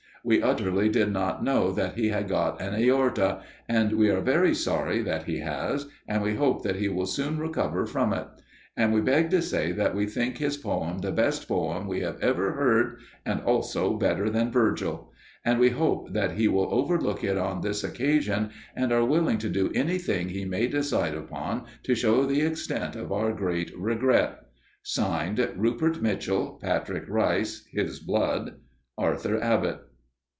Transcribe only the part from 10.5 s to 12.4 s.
poem the best poem we have